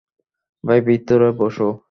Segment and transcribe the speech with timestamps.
[0.63, 1.71] ভাই, ভিতরে বসো।